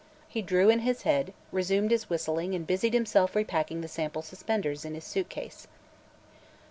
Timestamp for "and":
2.55-2.65